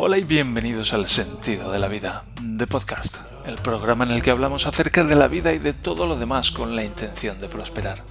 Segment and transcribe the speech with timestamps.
[0.00, 4.30] Hola y bienvenidos al Sentido de la Vida, de Podcast, el programa en el que
[4.30, 8.04] hablamos acerca de la vida y de todo lo demás con la intención de prosperar.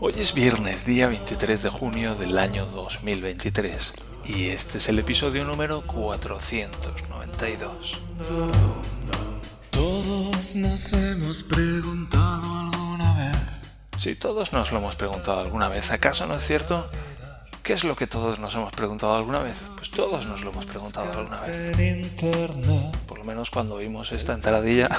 [0.00, 5.44] Hoy es viernes, día 23 de junio del año 2023, y este es el episodio
[5.44, 7.96] número 492.
[9.70, 13.36] Todos nos hemos preguntado alguna vez.
[13.98, 16.90] Si todos nos lo hemos preguntado alguna vez, ¿acaso no es cierto?
[17.64, 19.56] ¿Qué es lo que todos nos hemos preguntado alguna vez?
[19.78, 22.12] Pues todos nos lo hemos preguntado alguna vez.
[23.06, 24.90] Por lo menos cuando oímos esta entradilla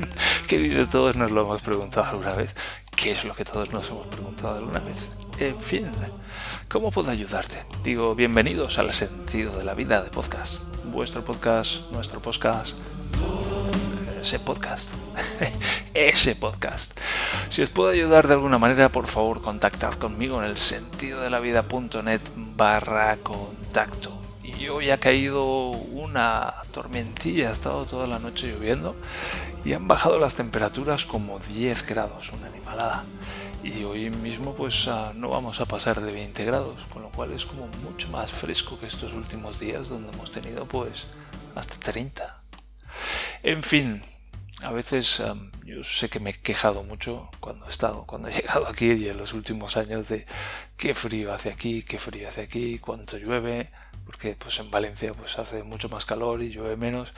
[0.48, 2.54] que dice todos nos lo hemos preguntado alguna vez.
[2.96, 5.10] ¿Qué es lo que todos nos hemos preguntado alguna vez?
[5.38, 5.86] En fin,
[6.70, 7.62] ¿cómo puedo ayudarte?
[7.82, 10.62] Digo, bienvenidos al sentido de la vida de podcast.
[10.84, 12.74] Vuestro podcast, nuestro podcast,
[14.18, 14.92] ese podcast.
[16.08, 16.98] ese podcast.
[17.48, 21.30] Si os puedo ayudar de alguna manera, por favor, contactad conmigo en el sentido de
[21.30, 22.20] la vida.net
[22.56, 24.12] barra contacto.
[24.42, 28.94] Y hoy ha caído una tormentilla, ha estado toda la noche lloviendo
[29.64, 33.04] y han bajado las temperaturas como 10 grados, una animalada.
[33.62, 37.32] Y hoy mismo pues ah, no vamos a pasar de 20 grados, con lo cual
[37.32, 41.06] es como mucho más fresco que estos últimos días donde hemos tenido pues
[41.54, 42.42] hasta 30.
[43.42, 44.02] En fin,
[44.64, 48.32] a veces um, yo sé que me he quejado mucho cuando he estado, cuando he
[48.40, 50.26] llegado aquí y en los últimos años de
[50.76, 53.70] qué frío hace aquí, qué frío hace aquí, cuánto llueve,
[54.06, 57.12] porque pues en Valencia pues hace mucho más calor y llueve menos.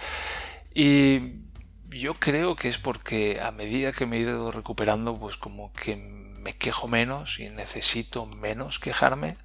[0.75, 1.43] Y
[1.89, 5.97] yo creo que es porque a medida que me he ido recuperando pues como que
[5.97, 9.37] me quejo menos y necesito menos quejarme.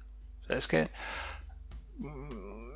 [0.48, 0.90] ¿Sabes qué?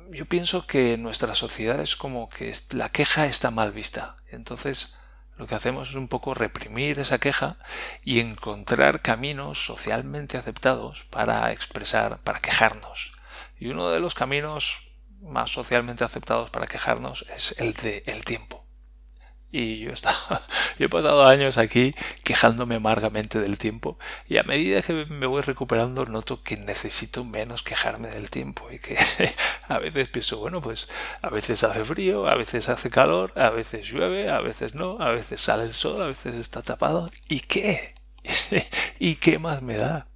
[0.09, 4.15] Yo pienso que nuestra sociedad es como que la queja está mal vista.
[4.29, 4.97] Entonces,
[5.37, 7.57] lo que hacemos es un poco reprimir esa queja
[8.03, 13.13] y encontrar caminos socialmente aceptados para expresar, para quejarnos.
[13.59, 14.79] Y uno de los caminos
[15.21, 18.66] más socialmente aceptados para quejarnos es el de el tiempo.
[19.51, 19.91] Y yo,
[20.79, 23.97] yo he pasado años aquí quejándome amargamente del tiempo
[24.27, 28.79] y a medida que me voy recuperando noto que necesito menos quejarme del tiempo y
[28.79, 28.97] que
[29.69, 30.89] a veces pienso, bueno, pues
[31.21, 35.11] a veces hace frío, a veces hace calor, a veces llueve, a veces no, a
[35.11, 37.09] veces sale el sol, a veces está tapado.
[37.29, 37.95] ¿Y qué?
[38.99, 40.07] ¿Y qué más me da?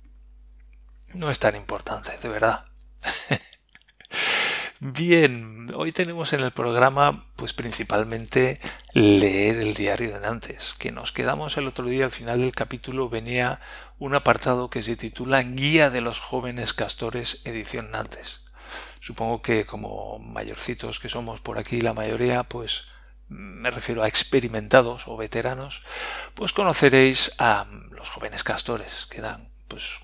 [1.14, 2.66] No es tan importante, de verdad.
[4.84, 8.60] Bien, hoy tenemos en el programa pues principalmente
[8.94, 13.08] leer el diario de Nantes, que nos quedamos el otro día al final del capítulo
[13.08, 13.62] venía
[14.00, 18.40] un apartado que se titula Guía de los jóvenes castores edición Nantes.
[19.00, 22.86] Supongo que como mayorcitos que somos por aquí la mayoría pues
[23.28, 25.84] me refiero a experimentados o veteranos,
[26.34, 30.00] pues conoceréis a los jóvenes castores que dan pues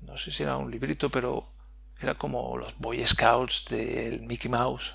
[0.00, 1.53] no sé si era un librito pero
[2.00, 4.94] era como los Boy Scouts del Mickey Mouse,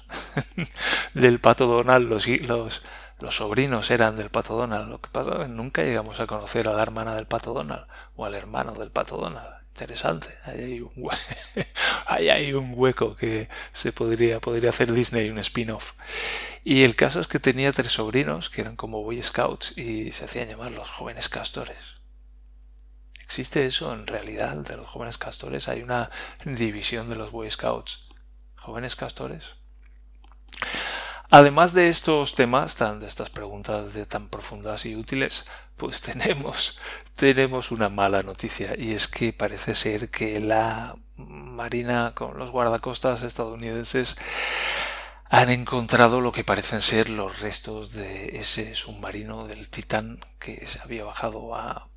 [1.14, 2.82] del Pato Donald, los, los,
[3.20, 4.90] los, sobrinos eran del Pato Donald.
[4.90, 7.86] Lo que pasa es que nunca llegamos a conocer a la hermana del Pato Donald
[8.16, 9.60] o al hermano del Pato Donald.
[9.70, 10.92] Interesante, ahí hay un,
[12.08, 15.94] ahí hay un hueco que se podría, podría hacer Disney un spin-off.
[16.66, 20.26] Y el caso es que tenía tres sobrinos que eran como Boy Scouts y se
[20.26, 21.99] hacían llamar los jóvenes castores.
[23.30, 25.68] ¿Existe eso en realidad de los jóvenes castores?
[25.68, 26.10] ¿Hay una
[26.46, 28.08] división de los Boy Scouts?
[28.56, 29.54] ¿Jóvenes castores?
[31.30, 35.46] Además de estos temas, de estas preguntas de tan profundas y útiles,
[35.78, 36.80] pues tenemos,
[37.14, 43.22] tenemos una mala noticia y es que parece ser que la Marina con los guardacostas
[43.22, 44.16] estadounidenses
[45.30, 50.82] han encontrado lo que parecen ser los restos de ese submarino del Titán que se
[50.82, 51.88] había bajado a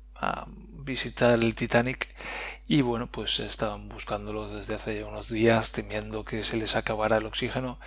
[0.83, 2.13] visitar el Titanic.
[2.67, 7.25] Y bueno pues estaban buscándolos desde hace unos días temiendo que se les acabara el
[7.25, 7.79] oxígeno.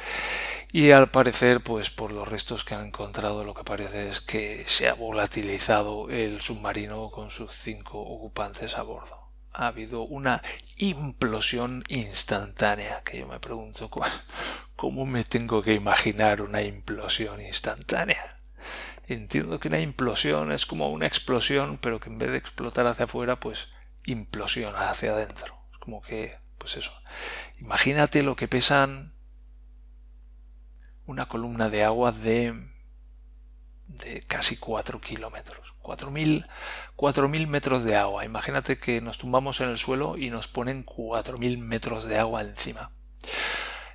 [0.72, 4.64] Y al parecer pues por los restos que han encontrado lo que parece es que
[4.68, 9.30] se ha volatilizado el submarino con sus cinco ocupantes a bordo.
[9.52, 10.42] Ha habido una
[10.76, 13.90] implosión instantánea que yo me pregunto
[14.76, 18.35] cómo me tengo que imaginar una implosión instantánea
[19.06, 23.04] entiendo que una implosión es como una explosión, pero que en vez de explotar hacia
[23.04, 23.68] afuera, pues
[24.04, 25.58] implosiona hacia adentro.
[25.72, 26.92] Es como que, pues eso.
[27.58, 29.14] Imagínate lo que pesan
[31.06, 32.68] una columna de agua de,
[33.86, 35.66] de casi 4 kilómetros.
[35.86, 38.24] 4.000 mil metros de agua.
[38.24, 42.90] Imagínate que nos tumbamos en el suelo y nos ponen 4.000 metros de agua encima.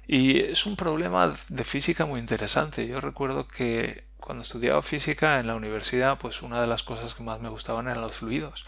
[0.08, 2.88] Y es un problema de física muy interesante.
[2.88, 7.24] Yo recuerdo que cuando estudiaba física en la universidad, pues una de las cosas que
[7.24, 8.66] más me gustaban eran los fluidos.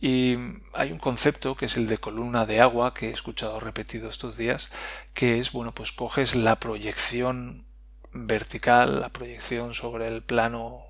[0.00, 0.36] Y
[0.74, 4.36] hay un concepto que es el de columna de agua que he escuchado repetido estos
[4.36, 4.70] días,
[5.14, 7.66] que es, bueno, pues coges la proyección
[8.12, 10.82] vertical, la proyección sobre el plano,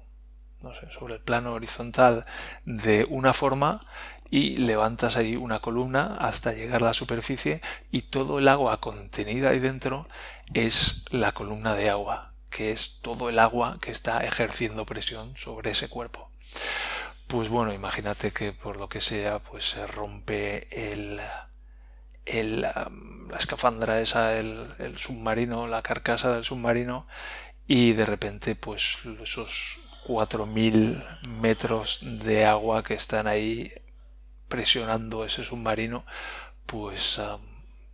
[0.63, 2.25] no sé, sobre el plano horizontal
[2.65, 3.87] de una forma
[4.31, 7.61] y levantas ahí una columna hasta llegar a la superficie
[7.91, 10.09] y todo el agua contenida ahí dentro
[10.55, 15.73] es la columna de agua, que es todo el agua que está ejerciendo presión sobre
[15.73, 16.31] ese cuerpo.
[17.27, 21.21] Pues bueno, imagínate que por lo que sea, pues se rompe el,
[22.25, 27.07] el la escafandra esa, el, el submarino, la carcasa del submarino
[27.67, 33.71] y de repente pues esos 4.000 metros de agua que están ahí
[34.49, 36.07] presionando ese submarino,
[36.65, 37.21] pues,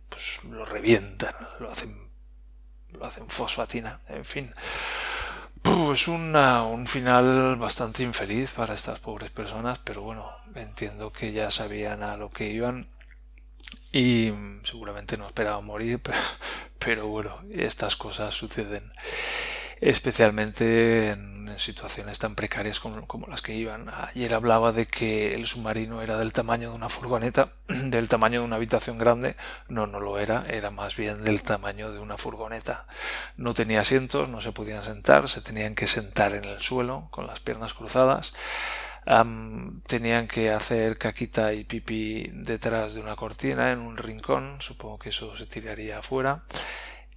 [0.07, 2.02] pues lo revientan, lo hacen,
[2.97, 4.53] lo hacen fosfatina, en fin.
[5.61, 11.51] Pues una, un final bastante infeliz para estas pobres personas, pero bueno, entiendo que ya
[11.51, 12.89] sabían a lo que iban
[13.91, 14.31] y
[14.63, 16.01] seguramente no esperaban morir,
[16.79, 18.91] pero bueno, estas cosas suceden
[19.83, 23.87] especialmente en, situaciones tan precarias como, las que iban.
[23.89, 28.45] Ayer hablaba de que el submarino era del tamaño de una furgoneta, del tamaño de
[28.47, 29.35] una habitación grande.
[29.67, 32.87] No, no lo era, era más bien del tamaño de una furgoneta.
[33.37, 37.27] No tenía asientos, no se podían sentar, se tenían que sentar en el suelo con
[37.27, 38.33] las piernas cruzadas.
[39.85, 45.09] tenían que hacer caquita y pipi detrás de una cortina en un rincón, supongo que
[45.09, 46.43] eso se tiraría afuera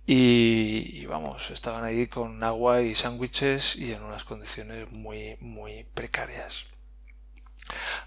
[0.07, 6.67] y, vamos, estaban ahí con agua y sándwiches y en unas condiciones muy, muy precarias.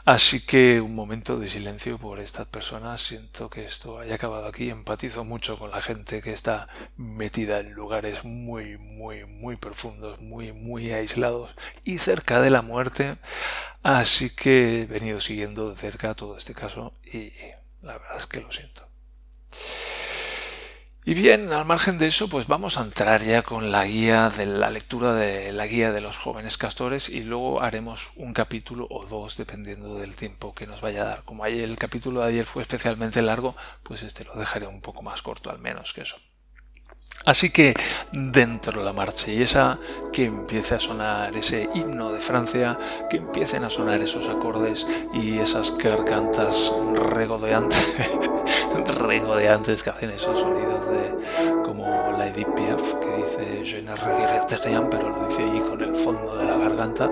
[0.05, 3.01] Así que un momento de silencio por estas personas.
[3.01, 4.69] Siento que esto haya acabado aquí.
[4.69, 10.53] Empatizo mucho con la gente que está metida en lugares muy, muy, muy profundos, muy,
[10.53, 11.53] muy aislados
[11.83, 13.17] y cerca de la muerte.
[13.83, 17.31] Así que he venido siguiendo de cerca todo este caso y
[17.81, 18.87] la verdad es que lo siento.
[21.09, 24.45] Y bien, al margen de eso, pues vamos a entrar ya con la guía de
[24.45, 29.07] la lectura de la guía de los jóvenes castores y luego haremos un capítulo o
[29.07, 31.23] dos dependiendo del tiempo que nos vaya a dar.
[31.23, 35.01] Como ayer, el capítulo de ayer fue especialmente largo, pues este lo dejaré un poco
[35.01, 36.17] más corto al menos que eso.
[37.25, 37.73] Así que
[38.13, 39.79] dentro de la marcha y esa
[40.13, 42.77] que empiece a sonar ese himno de Francia,
[43.09, 44.85] que empiecen a sonar esos acordes
[45.15, 47.83] y esas gargantas regodeantes
[48.99, 54.57] regodeantes que hacen esos sonidos de como la Edith Piaf que dice Je ne regrette
[54.63, 57.09] rien pero lo dice ahí con el fondo de la garganta.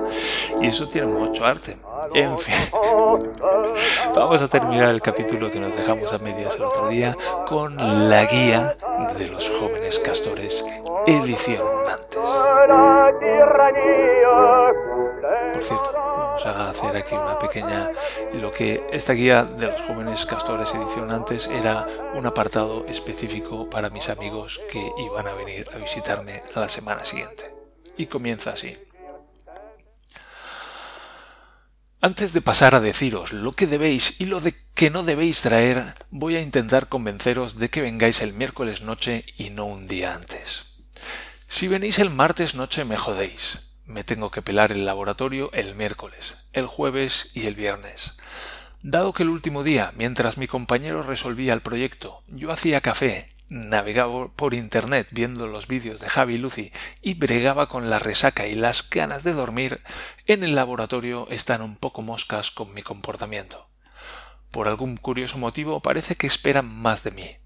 [0.61, 1.77] Y eso tiene mucho arte.
[2.13, 2.55] En fin.
[4.15, 7.15] Vamos a terminar el capítulo que nos dejamos a medias el otro día
[7.47, 7.75] con
[8.09, 8.77] la guía
[9.17, 10.63] de los jóvenes castores
[11.05, 12.19] edición Nantes.
[15.53, 16.06] Por cierto,
[16.49, 17.91] a hacer aquí una pequeña...
[18.33, 23.89] Lo que esta guía de los jóvenes castores edición antes era un apartado específico para
[23.89, 27.53] mis amigos que iban a venir a visitarme la semana siguiente.
[27.97, 28.77] Y comienza así.
[31.99, 35.95] Antes de pasar a deciros lo que debéis y lo de que no debéis traer,
[36.11, 40.65] voy a intentar convenceros de que vengáis el miércoles noche y no un día antes.
[41.47, 46.37] Si venís el martes noche me jodéis, me tengo que pelar el laboratorio el miércoles,
[46.53, 48.15] el jueves y el viernes.
[48.83, 54.27] Dado que el último día, mientras mi compañero resolvía el proyecto, yo hacía café, navegaba
[54.27, 58.55] por internet viendo los vídeos de Javi y Lucy y bregaba con la resaca y
[58.55, 59.81] las ganas de dormir,
[60.25, 63.69] en el laboratorio están un poco moscas con mi comportamiento.
[64.51, 67.37] Por algún curioso motivo parece que esperan más de mí.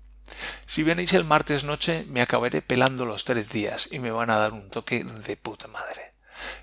[0.66, 4.38] Si venís el martes noche me acabaré pelando los tres días y me van a
[4.38, 6.11] dar un toque de puta madre.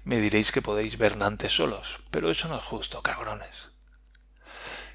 [0.05, 3.71] Me diréis que podéis ver Nantes solos, pero eso no es justo, cabrones.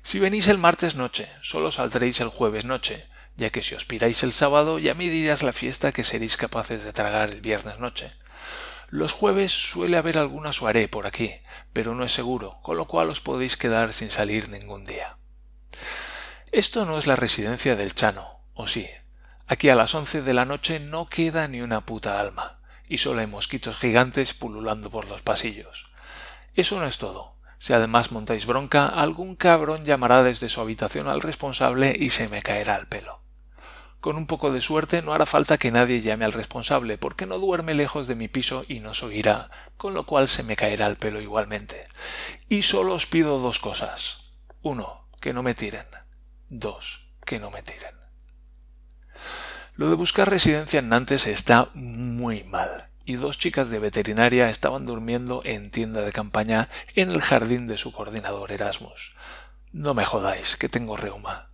[0.01, 4.23] Si venís el martes noche, solo saldréis el jueves noche, ya que si os piráis
[4.23, 8.11] el sábado ya me dirás la fiesta que seréis capaces de tragar el viernes noche.
[8.89, 11.31] Los jueves suele haber alguna soirée por aquí,
[11.71, 15.17] pero no es seguro, con lo cual os podéis quedar sin salir ningún día.
[16.51, 18.87] Esto no es la residencia del Chano, ¿o sí?
[19.47, 23.21] Aquí a las once de la noche no queda ni una puta alma y solo
[23.21, 25.91] hay mosquitos gigantes pululando por los pasillos.
[26.55, 27.35] Eso no es todo.
[27.57, 32.41] Si además montáis bronca, algún cabrón llamará desde su habitación al responsable y se me
[32.41, 33.21] caerá el pelo.
[34.01, 37.39] Con un poco de suerte no hará falta que nadie llame al responsable, porque no
[37.39, 40.97] duerme lejos de mi piso y nos oirá, con lo cual se me caerá el
[40.97, 41.85] pelo igualmente.
[42.49, 44.33] Y solo os pido dos cosas.
[44.61, 45.85] Uno, que no me tiren.
[46.49, 48.02] Dos, que no me tiren.
[49.75, 54.85] Lo de buscar residencia en Nantes está muy mal, y dos chicas de veterinaria estaban
[54.85, 59.15] durmiendo en tienda de campaña en el jardín de su coordinador Erasmus.
[59.71, 61.49] No me jodáis, que tengo reuma.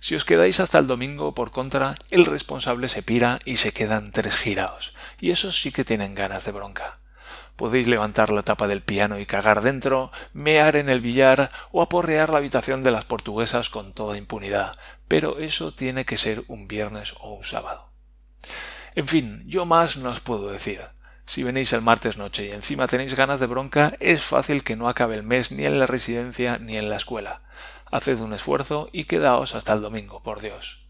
[0.00, 4.10] Si os quedáis hasta el domingo, por contra, el responsable se pira y se quedan
[4.10, 6.98] tres giraos, y esos sí que tienen ganas de bronca.
[7.56, 12.30] Podéis levantar la tapa del piano y cagar dentro, mear en el billar o aporrear
[12.30, 17.14] la habitación de las portuguesas con toda impunidad, pero eso tiene que ser un viernes
[17.20, 17.92] o un sábado.
[18.96, 20.80] En fin, yo más no os puedo decir.
[21.26, 24.88] Si venís el martes noche y encima tenéis ganas de bronca, es fácil que no
[24.88, 27.42] acabe el mes ni en la residencia ni en la escuela.
[27.90, 30.86] Haced un esfuerzo y quedaos hasta el domingo, por Dios.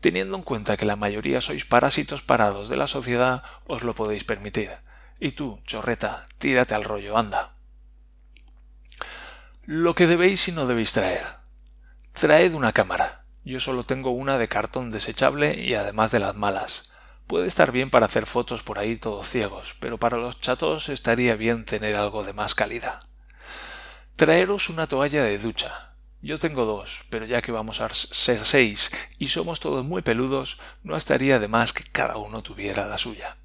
[0.00, 4.24] Teniendo en cuenta que la mayoría sois parásitos parados de la sociedad, os lo podéis
[4.24, 4.70] permitir.
[5.18, 7.56] Y tú, chorreta, tírate al rollo, anda.
[9.64, 11.26] Lo que debéis y no debéis traer.
[12.12, 13.24] Traed una cámara.
[13.44, 16.90] Yo solo tengo una de cartón desechable y además de las malas.
[17.26, 21.34] Puede estar bien para hacer fotos por ahí todos ciegos, pero para los chatos estaría
[21.34, 23.02] bien tener algo de más calidad.
[24.16, 25.94] Traeros una toalla de ducha.
[26.22, 30.58] Yo tengo dos, pero ya que vamos a ser seis y somos todos muy peludos,
[30.82, 33.36] no estaría de más que cada uno tuviera la suya.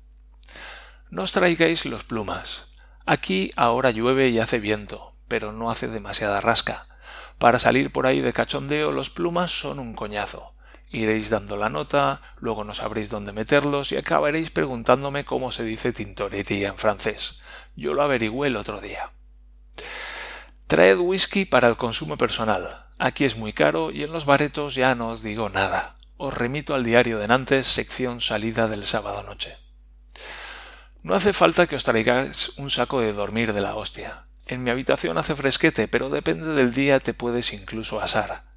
[1.11, 2.67] No os traigáis los plumas.
[3.05, 6.87] Aquí ahora llueve y hace viento, pero no hace demasiada rasca.
[7.37, 10.55] Para salir por ahí de cachondeo los plumas son un coñazo.
[10.89, 15.91] Iréis dando la nota, luego no sabréis dónde meterlos y acabaréis preguntándome cómo se dice
[15.91, 17.41] tintorería en francés.
[17.75, 19.11] Yo lo averigüé el otro día.
[20.67, 22.85] Traed whisky para el consumo personal.
[22.99, 25.95] Aquí es muy caro y en los baretos ya no os digo nada.
[26.15, 29.60] Os remito al diario de Nantes, sección salida del sábado noche.
[31.03, 34.27] No hace falta que os traigáis un saco de dormir de la hostia.
[34.45, 38.51] En mi habitación hace fresquete, pero depende del día te puedes incluso asar.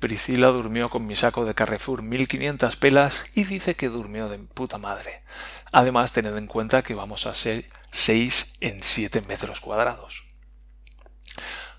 [0.00, 4.76] Priscila durmió con mi saco de Carrefour 1500 pelas y dice que durmió de puta
[4.76, 5.22] madre.
[5.70, 10.24] Además, tened en cuenta que vamos a ser 6 en 7 metros cuadrados.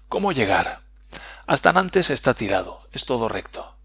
[0.08, 0.82] ¿Cómo llegar?
[1.46, 3.78] Hasta Nantes está tirado, es todo recto.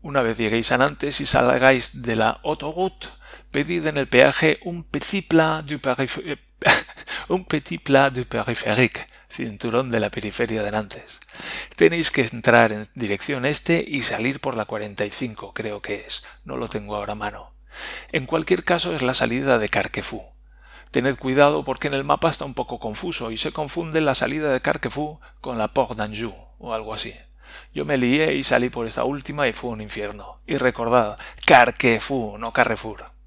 [0.00, 3.08] Una vez lleguéis a Nantes y salgáis de la autoroute,
[3.50, 5.80] pedid en el peaje un petit plat du,
[7.28, 11.20] un petit plat du périphérique, cinturón de la periferia de Nantes.
[11.76, 16.24] Tenéis que entrar en dirección este y salir por la 45, creo que es.
[16.44, 17.54] No lo tengo ahora a mano.
[18.12, 20.22] En cualquier caso es la salida de Carquefú.
[20.90, 24.50] Tened cuidado porque en el mapa está un poco confuso y se confunde la salida
[24.50, 27.14] de Carquefú con la Port d'Anjou o algo así.
[27.72, 30.40] Yo me lié y salí por esta última y fue un infierno.
[30.46, 33.17] Y recordad, Carquefú, no Carrefour.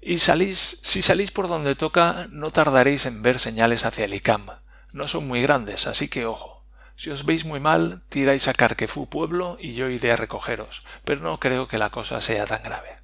[0.00, 4.46] Y salís, si salís por donde toca, no tardaréis en ver señales hacia el ICAM.
[4.92, 6.66] No son muy grandes, así que ojo.
[6.96, 11.20] Si os veis muy mal, tiráis a Carquefú pueblo y yo iré a recogeros, pero
[11.20, 12.96] no creo que la cosa sea tan grave.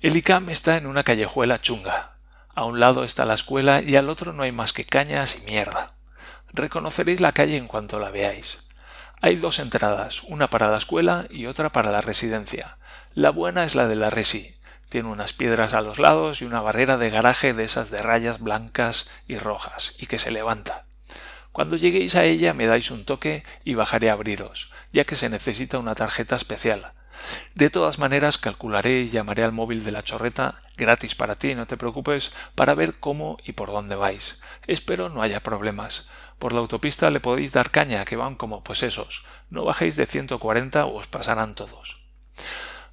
[0.00, 2.16] El ICAM está en una callejuela chunga.
[2.54, 5.42] A un lado está la escuela y al otro no hay más que cañas y
[5.42, 5.94] mierda.
[6.52, 8.66] Reconoceréis la calle en cuanto la veáis.
[9.20, 12.78] Hay dos entradas, una para la escuela y otra para la residencia.
[13.14, 14.56] La buena es la de la resi.
[14.90, 18.40] Tiene unas piedras a los lados y una barrera de garaje de esas de rayas
[18.40, 20.84] blancas y rojas, y que se levanta.
[21.52, 25.28] Cuando lleguéis a ella me dais un toque y bajaré a abriros, ya que se
[25.28, 26.92] necesita una tarjeta especial.
[27.54, 31.68] De todas maneras calcularé y llamaré al móvil de la chorreta, gratis para ti, no
[31.68, 34.42] te preocupes, para ver cómo y por dónde vais.
[34.66, 36.10] Espero no haya problemas.
[36.40, 39.24] Por la autopista le podéis dar caña, que van como pues esos.
[39.50, 42.00] No bajéis de 140 o os pasarán todos.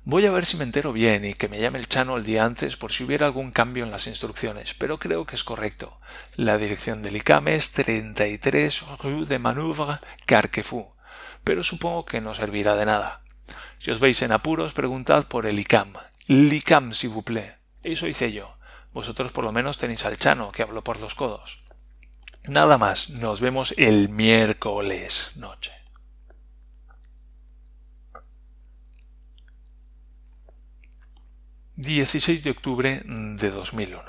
[0.09, 2.45] Voy a ver si me entero bien y que me llame el Chano el día
[2.45, 5.99] antes por si hubiera algún cambio en las instrucciones, pero creo que es correcto.
[6.37, 10.93] La dirección del ICAM es 33 Rue de Manouvre, Carquefou,
[11.43, 13.21] pero supongo que no servirá de nada.
[13.79, 15.91] Si os veis en apuros, preguntad por el ICAM.
[16.27, 17.57] L'ICAM, si vous plaît.
[17.83, 18.57] Eso hice yo.
[18.93, 21.63] Vosotros por lo menos tenéis al Chano, que habló por los codos.
[22.45, 25.73] Nada más, nos vemos el miércoles noche.
[31.79, 34.01] 16 de octubre de 2001.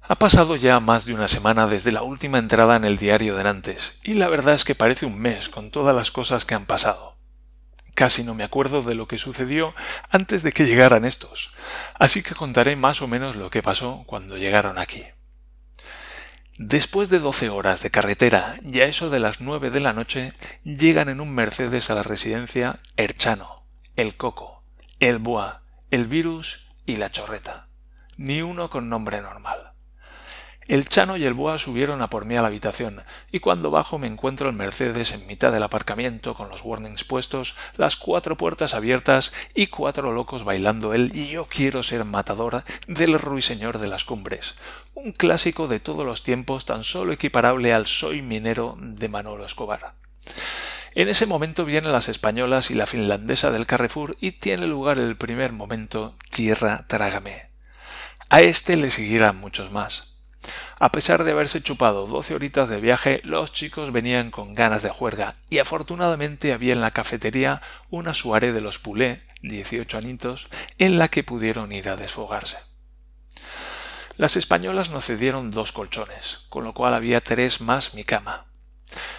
[0.00, 3.44] Ha pasado ya más de una semana desde la última entrada en el diario de
[3.44, 6.66] Nantes, y la verdad es que parece un mes con todas las cosas que han
[6.66, 7.16] pasado.
[7.94, 9.72] Casi no me acuerdo de lo que sucedió
[10.10, 11.54] antes de que llegaran estos,
[11.94, 15.04] así que contaré más o menos lo que pasó cuando llegaron aquí.
[16.58, 20.32] Después de doce horas de carretera y a eso de las nueve de la noche,
[20.64, 23.61] llegan en un Mercedes a la residencia Erchano,
[23.96, 24.62] el coco,
[25.00, 25.54] el bois,
[25.90, 27.68] el virus y la chorreta.
[28.16, 29.72] Ni uno con nombre normal.
[30.68, 33.98] El Chano y el Boa subieron a por mí a la habitación, y cuando bajo
[33.98, 38.72] me encuentro el Mercedes en mitad del aparcamiento con los warnings puestos, las cuatro puertas
[38.72, 44.04] abiertas y cuatro locos bailando el y yo quiero ser matador del ruiseñor de las
[44.04, 44.54] cumbres,
[44.94, 49.94] un clásico de todos los tiempos tan solo equiparable al Soy minero de Manolo Escobar.
[50.94, 55.16] En ese momento vienen las españolas y la finlandesa del Carrefour y tiene lugar el
[55.16, 57.48] primer momento Tierra Trágame.
[58.28, 60.16] A este le seguirán muchos más.
[60.78, 64.90] A pesar de haberse chupado doce horitas de viaje, los chicos venían con ganas de
[64.90, 70.98] juerga, y afortunadamente había en la cafetería una suaré de los Pulé, dieciocho anitos, en
[70.98, 72.58] la que pudieron ir a desfogarse.
[74.18, 78.51] Las españolas nos cedieron dos colchones, con lo cual había tres más mi cama.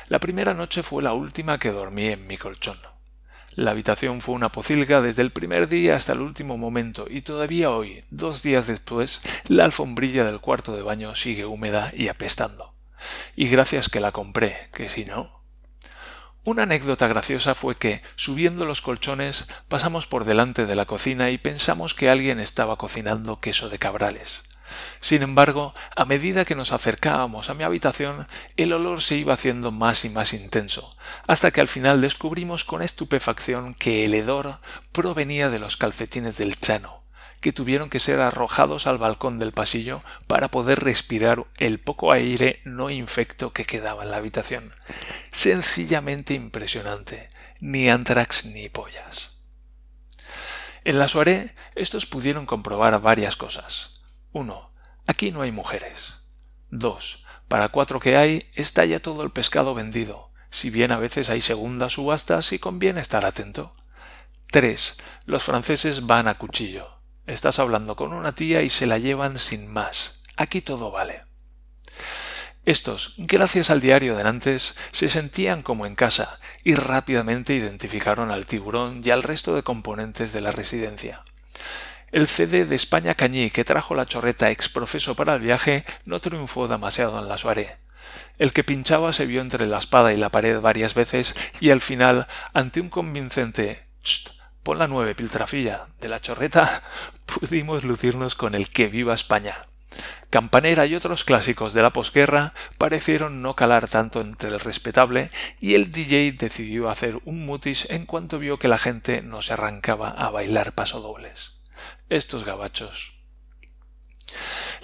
[0.08, 2.78] La primera noche fue la última que dormí en mi colchón.
[3.56, 7.70] La habitación fue una pocilga desde el primer día hasta el último momento y todavía
[7.70, 12.74] hoy, dos días después, la alfombrilla del cuarto de baño sigue húmeda y apestando.
[13.36, 15.32] Y gracias que la compré, que si no.
[16.44, 21.38] Una anécdota graciosa fue que, subiendo los colchones, pasamos por delante de la cocina y
[21.38, 24.44] pensamos que alguien estaba cocinando queso de cabrales.
[25.02, 28.28] Sin embargo, a medida que nos acercábamos a mi habitación,
[28.58, 30.96] el olor se iba haciendo más y más intenso,
[31.28, 34.60] hasta que al final descubrimos con estupefacción que el hedor
[34.92, 37.04] provenía de los calcetines del Chano,
[37.42, 42.62] que tuvieron que ser arrojados al balcón del pasillo para poder respirar el poco aire
[42.64, 44.72] no infecto que quedaba en la habitación.
[45.32, 47.28] Sencillamente impresionante,
[47.60, 49.32] ni antrax ni pollas.
[50.86, 53.93] En la soirée, estos pudieron comprobar varias cosas.
[54.34, 54.74] 1.
[55.06, 56.20] Aquí no hay mujeres.
[56.72, 57.24] 2.
[57.48, 61.42] Para cuatro que hay, está ya todo el pescado vendido, si bien a veces hay
[61.42, 63.76] segundas subastas y conviene estar atento.
[64.52, 64.98] 3.
[65.26, 67.00] Los franceses van a cuchillo.
[67.28, 70.24] Estás hablando con una tía y se la llevan sin más.
[70.36, 71.26] Aquí todo vale.
[72.66, 78.48] Estos, gracias al diario de Nantes, se sentían como en casa y rápidamente identificaron al
[78.48, 81.24] tiburón y al resto de componentes de la residencia.
[82.14, 86.68] El CD de España Cañí que trajo la chorreta exprofeso para el viaje no triunfó
[86.68, 87.78] demasiado en la soirée.
[88.38, 91.82] El que pinchaba se vio entre la espada y la pared varias veces y al
[91.82, 93.88] final, ante un convincente
[94.62, 96.84] pon la nueve piltrafilla de la chorreta,
[97.26, 99.66] pudimos lucirnos con el que viva España.
[100.30, 105.74] Campanera y otros clásicos de la posguerra parecieron no calar tanto entre el respetable y
[105.74, 110.10] el DJ decidió hacer un mutis en cuanto vio que la gente no se arrancaba
[110.10, 111.53] a bailar pasodobles
[112.16, 113.14] estos gabachos.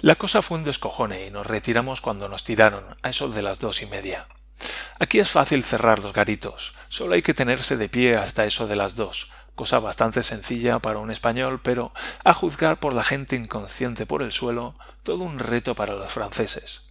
[0.00, 3.58] La cosa fue un descojone y nos retiramos cuando nos tiraron, a eso de las
[3.58, 4.26] dos y media.
[4.98, 8.76] Aquí es fácil cerrar los garitos, solo hay que tenerse de pie hasta eso de
[8.76, 11.92] las dos, cosa bastante sencilla para un español, pero,
[12.24, 16.82] a juzgar por la gente inconsciente por el suelo, todo un reto para los franceses.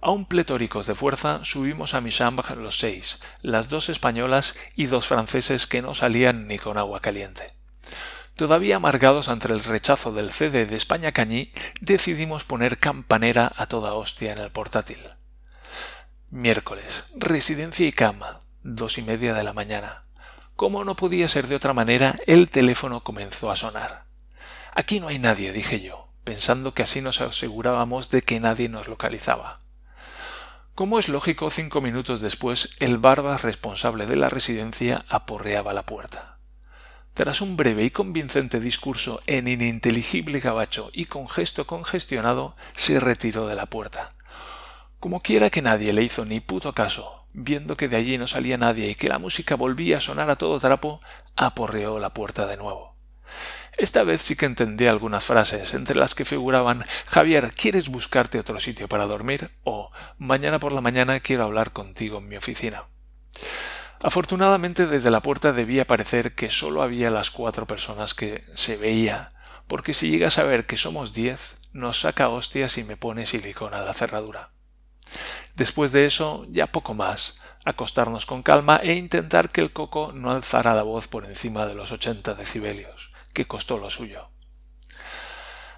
[0.00, 5.06] Aún pletóricos de fuerza, subimos a mi chambre los seis, las dos españolas y dos
[5.06, 7.57] franceses que no salían ni con agua caliente.
[8.38, 13.94] Todavía amargados ante el rechazo del CD de España Cañí, decidimos poner campanera a toda
[13.94, 15.00] hostia en el portátil.
[16.30, 20.04] Miércoles, residencia y cama, dos y media de la mañana.
[20.54, 24.04] Como no podía ser de otra manera, el teléfono comenzó a sonar.
[24.72, 28.86] Aquí no hay nadie, dije yo, pensando que así nos asegurábamos de que nadie nos
[28.86, 29.62] localizaba.
[30.76, 36.37] Como es lógico, cinco minutos después, el barbas responsable de la residencia aporreaba la puerta.
[37.18, 43.48] Tras un breve y convincente discurso en ininteligible gabacho y con gesto congestionado, se retiró
[43.48, 44.14] de la puerta.
[45.00, 48.56] Como quiera que nadie le hizo ni puto caso, viendo que de allí no salía
[48.56, 51.00] nadie y que la música volvía a sonar a todo trapo,
[51.34, 52.94] aporreó la puerta de nuevo.
[53.76, 58.60] Esta vez sí que entendí algunas frases, entre las que figuraban Javier, ¿quieres buscarte otro
[58.60, 59.50] sitio para dormir?
[59.64, 62.84] o Mañana por la mañana quiero hablar contigo en mi oficina.
[64.00, 69.32] Afortunadamente desde la puerta debía parecer que sólo había las cuatro personas que se veía,
[69.66, 73.78] porque si llegas a ver que somos diez, nos saca hostias y me pone silicona
[73.78, 74.50] a la cerradura.
[75.56, 80.30] Después de eso, ya poco más, acostarnos con calma e intentar que el coco no
[80.30, 84.30] alzara la voz por encima de los ochenta decibelios, que costó lo suyo.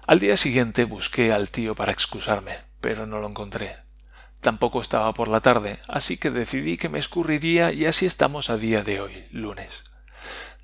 [0.05, 3.77] Al día siguiente busqué al tío para excusarme, pero no lo encontré.
[4.41, 8.57] Tampoco estaba por la tarde, así que decidí que me escurriría y así estamos a
[8.57, 9.83] día de hoy, lunes.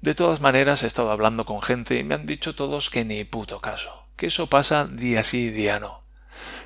[0.01, 3.23] De todas maneras he estado hablando con gente y me han dicho todos que ni
[3.23, 6.03] puto caso, que eso pasa día sí día no.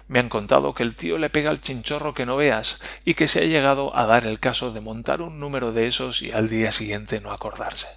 [0.08, 3.28] Me han contado que el tío le pega el chinchorro que no veas y que
[3.28, 6.50] se ha llegado a dar el caso de montar un número de esos y al
[6.50, 7.88] día siguiente no acordarse.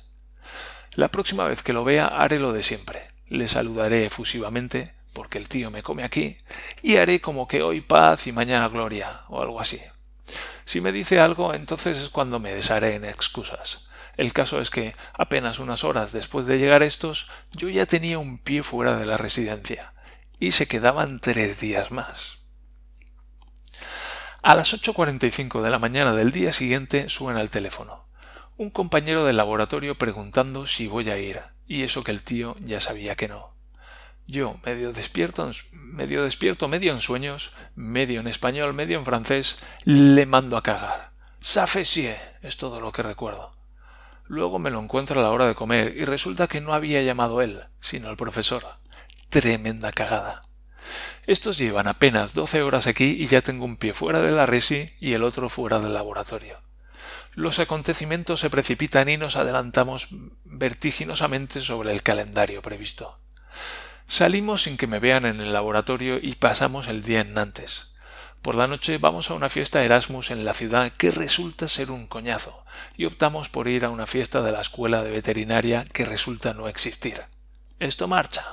[0.94, 3.10] La próxima vez que lo vea haré lo de siempre.
[3.28, 6.36] Le saludaré efusivamente, porque el tío me come aquí,
[6.82, 9.80] y haré como que hoy paz y mañana gloria, o algo así.
[10.66, 13.88] Si me dice algo, entonces es cuando me desharé en excusas.
[14.16, 18.38] El caso es que apenas unas horas después de llegar estos, yo ya tenía un
[18.38, 19.94] pie fuera de la residencia,
[20.38, 22.38] y se quedaban tres días más.
[24.42, 28.06] A las 8.45 de la mañana del día siguiente suena el teléfono.
[28.56, 32.80] Un compañero del laboratorio preguntando si voy a ir, y eso que el tío ya
[32.80, 33.53] sabía que no.
[34.26, 40.24] Yo, medio despierto, medio despierto, medio en sueños, medio en español, medio en francés, le
[40.24, 41.12] mando a cagar.
[41.40, 43.54] Safesie es todo lo que recuerdo.
[44.26, 47.42] Luego me lo encuentro a la hora de comer y resulta que no había llamado
[47.42, 48.64] él, sino el profesor.
[49.28, 50.44] Tremenda cagada.
[51.26, 54.90] Estos llevan apenas doce horas aquí y ya tengo un pie fuera de la resi
[55.00, 56.60] y el otro fuera del laboratorio.
[57.34, 60.08] Los acontecimientos se precipitan y nos adelantamos
[60.44, 63.18] vertiginosamente sobre el calendario previsto.
[64.06, 67.94] Salimos sin que me vean en el laboratorio y pasamos el día en Nantes.
[68.42, 72.06] Por la noche vamos a una fiesta Erasmus en la ciudad que resulta ser un
[72.06, 72.64] coñazo,
[72.96, 76.68] y optamos por ir a una fiesta de la escuela de veterinaria que resulta no
[76.68, 77.22] existir.
[77.80, 78.44] Esto marcha.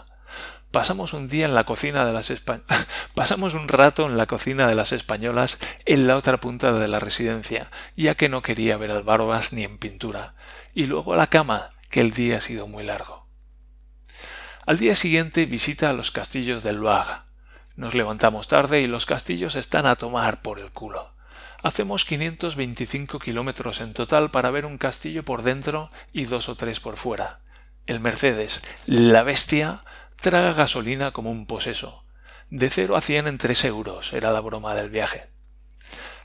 [0.71, 2.31] Pasamos un día en la cocina de las
[3.13, 6.99] pasamos un rato en la cocina de las españolas en la otra punta de la
[6.99, 10.33] residencia, ya que no quería ver al Barbas ni en pintura,
[10.73, 13.20] y luego a la cama, que el día ha sido muy largo.
[14.67, 17.21] Al día siguiente visita a los castillos del Loire.
[17.75, 21.15] Nos levantamos tarde y los castillos están a tomar por el culo.
[21.63, 26.79] Hacemos 525 kilómetros en total para ver un castillo por dentro y dos o tres
[26.79, 27.39] por fuera.
[27.87, 29.83] El Mercedes, la bestia,
[30.21, 32.05] traga gasolina como un poseso.
[32.51, 35.27] De cero a cien en tres euros era la broma del viaje.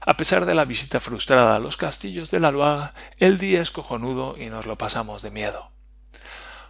[0.02, 3.70] A pesar de la visita frustrada a los castillos de la Loire, el día es
[3.70, 5.75] cojonudo y nos lo pasamos de miedo.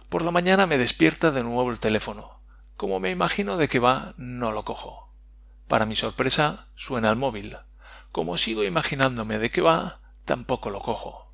[0.09, 2.39] Por la mañana me despierta de nuevo el teléfono.
[2.77, 5.11] Como me imagino de qué va, no lo cojo.
[5.67, 7.57] Para mi sorpresa, suena el móvil.
[8.13, 11.29] Como sigo imaginándome de qué va, tampoco lo cojo.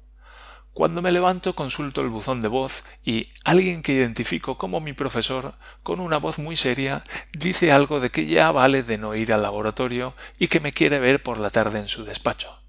[0.73, 5.53] Cuando me levanto consulto el buzón de voz y alguien que identifico como mi profesor,
[5.83, 9.43] con una voz muy seria, dice algo de que ya vale de no ir al
[9.43, 12.59] laboratorio y que me quiere ver por la tarde en su despacho.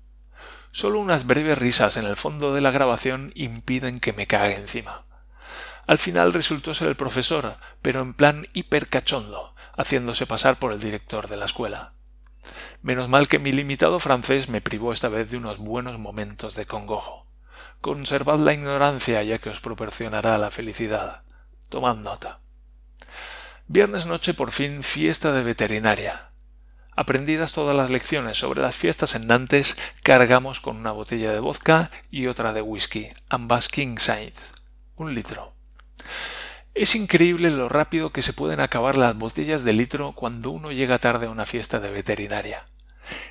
[0.70, 5.06] Solo unas breves risas en el fondo de la grabación impiden que me cague encima.
[5.86, 11.28] Al final resultó ser el profesor, pero en plan hipercachondo, haciéndose pasar por el director
[11.28, 11.92] de la escuela.
[12.82, 16.66] Menos mal que mi limitado francés me privó esta vez de unos buenos momentos de
[16.66, 17.26] congojo.
[17.80, 21.22] Conservad la ignorancia ya que os proporcionará la felicidad.
[21.68, 22.40] Tomad nota.
[23.66, 26.30] Viernes noche por fin fiesta de veterinaria.
[26.96, 31.90] Aprendidas todas las lecciones sobre las fiestas en Nantes, cargamos con una botella de vodka
[32.10, 34.34] y otra de whisky, ambas King Size,
[34.94, 35.53] un litro.
[36.74, 40.98] Es increíble lo rápido que se pueden acabar las botellas de litro cuando uno llega
[40.98, 42.66] tarde a una fiesta de veterinaria.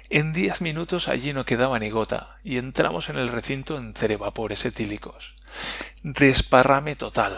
[0.10, 4.64] En diez minutos allí no quedaba ni gota, y entramos en el recinto entre vapores
[4.66, 5.36] etílicos.
[6.04, 7.34] Desparrame total.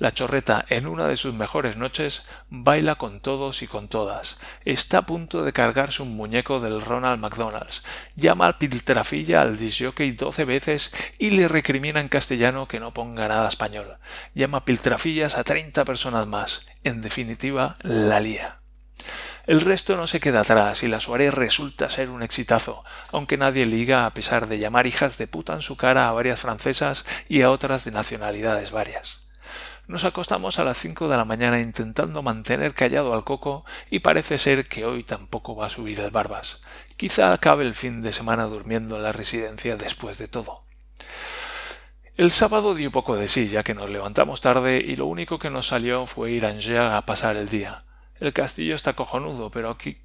[0.00, 4.38] La chorreta, en una de sus mejores noches, baila con todos y con todas.
[4.64, 7.82] Está a punto de cargarse un muñeco del Ronald McDonald's.
[8.16, 13.28] Llama al piltrafilla al disjockey doce veces y le recrimina en castellano que no ponga
[13.28, 13.98] nada español.
[14.32, 16.62] Llama piltrafillas a treinta personas más.
[16.82, 18.60] En definitiva, la lía.
[19.46, 23.66] El resto no se queda atrás y la soirée resulta ser un exitazo, aunque nadie
[23.66, 27.42] liga a pesar de llamar hijas de puta en su cara a varias francesas y
[27.42, 29.19] a otras de nacionalidades varias.
[29.90, 34.38] Nos acostamos a las cinco de la mañana intentando mantener callado al coco y parece
[34.38, 36.62] ser que hoy tampoco va a subir el barbas.
[36.96, 40.62] Quizá acabe el fin de semana durmiendo en la residencia después de todo.
[42.16, 45.50] El sábado dio poco de sí, ya que nos levantamos tarde y lo único que
[45.50, 47.82] nos salió fue ir a Angers a pasar el día.
[48.20, 50.04] El castillo está cojonudo, pero aquí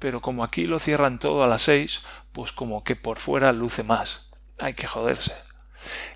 [0.00, 3.84] pero como aquí lo cierran todo a las seis, pues como que por fuera luce
[3.84, 4.30] más.
[4.58, 5.51] Hay que joderse.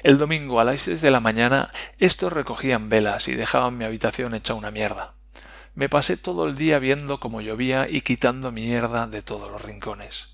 [0.02, 4.34] El domingo a las seis de la mañana estos recogían velas y dejaban mi habitación
[4.34, 5.14] hecha una mierda.
[5.74, 10.30] Me pasé todo el día viendo cómo llovía y quitando mierda de todos los rincones.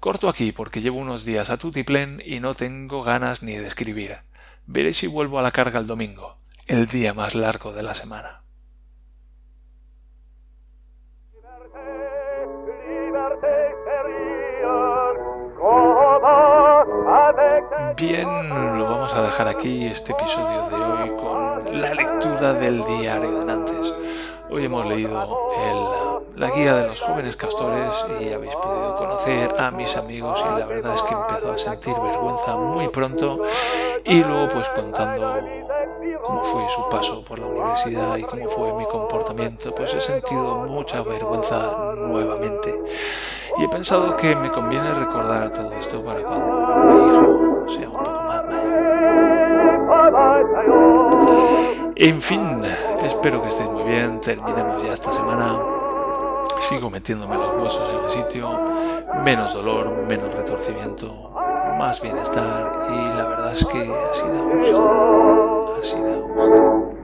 [0.00, 4.18] Corto aquí porque llevo unos días a tutiplén y no tengo ganas ni de escribir.
[4.66, 8.42] Veré si vuelvo a la carga el domingo, el día más largo de la semana.
[17.98, 23.40] Bien, lo vamos a dejar aquí este episodio de hoy con la lectura del diario
[23.40, 23.92] de Nantes.
[24.48, 25.42] Hoy hemos leído
[26.36, 30.66] la guía de los jóvenes castores y habéis podido conocer a mis amigos y la
[30.66, 33.42] verdad es que empezó a sentir vergüenza muy pronto
[34.04, 35.34] y luego pues contando
[36.24, 40.54] cómo fue su paso por la universidad y cómo fue mi comportamiento, pues he sentido
[40.68, 42.80] mucha vergüenza nuevamente.
[43.56, 47.37] Y he pensado que me conviene recordar todo esto para cuando mi hijo
[47.76, 48.44] más
[50.52, 50.88] mayor.
[51.96, 52.62] En fin,
[53.02, 54.20] espero que estéis muy bien.
[54.20, 55.58] Terminemos ya esta semana.
[56.68, 58.60] Sigo metiéndome los huesos en el sitio.
[59.24, 61.32] Menos dolor, menos retorcimiento,
[61.78, 62.86] más bienestar.
[62.90, 63.78] Y la verdad es que
[64.12, 65.76] así da gusto.
[65.80, 66.94] Así da gusto.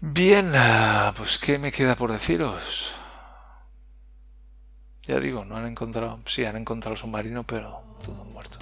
[0.00, 0.52] Bien,
[1.16, 3.01] pues ¿qué me queda por deciros?
[5.06, 8.58] Ya digo, no han encontrado, sí han encontrado el submarino, pero todos muertos.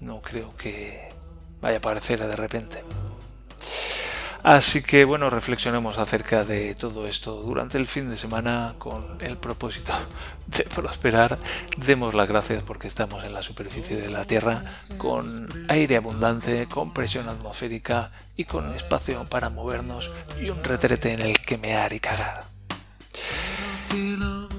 [0.00, 1.12] No creo que
[1.60, 2.82] vaya a aparecer de repente.
[4.42, 9.36] Así que bueno, reflexionemos acerca de todo esto durante el fin de semana con el
[9.36, 9.92] propósito
[10.48, 11.38] de prosperar.
[11.76, 14.64] Demos las gracias porque estamos en la superficie de la Tierra
[14.98, 21.20] con aire abundante, con presión atmosférica y con espacio para movernos y un retrete en
[21.20, 22.42] el que mear y cagar.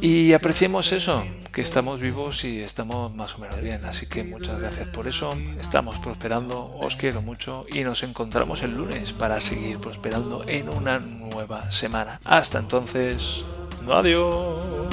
[0.02, 3.84] Y apreciemos eso, que estamos vivos y estamos más o menos bien.
[3.86, 5.34] Así que muchas gracias por eso.
[5.60, 11.00] Estamos prosperando, os quiero mucho y nos encontramos el lunes para seguir prosperando en una
[11.00, 12.20] nueva semana.
[12.26, 13.44] Hasta entonces,
[13.90, 14.93] adiós.